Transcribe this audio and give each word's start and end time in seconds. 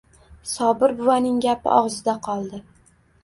Sobir 0.51 0.93
buvaning 1.01 1.37
gapi 1.45 1.71
og`zida 1.81 2.17
qoldi 2.31 2.63